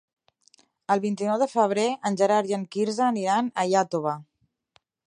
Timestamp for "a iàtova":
3.67-4.21